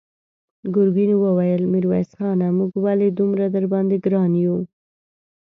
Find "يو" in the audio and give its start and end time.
4.43-4.57